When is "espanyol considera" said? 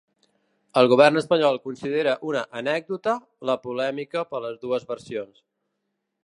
1.21-2.15